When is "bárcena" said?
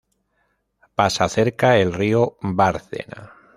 2.41-3.33